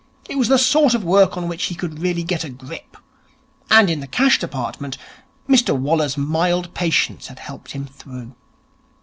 [0.27, 2.97] It was the sort of work on which he could really get a grip.
[3.69, 4.97] And in the Cash Department,
[5.47, 8.33] Mr Waller's mild patience had helped him through.